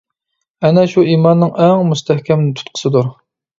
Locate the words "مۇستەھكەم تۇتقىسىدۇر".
1.93-3.15